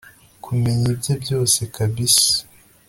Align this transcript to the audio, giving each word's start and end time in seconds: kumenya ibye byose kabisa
kumenya 0.43 0.87
ibye 0.95 1.13
byose 1.23 1.59
kabisa 1.75 2.35